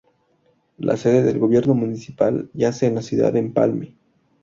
[0.79, 3.95] La sede del gobierno municipal yace en la ciudad de Empalme.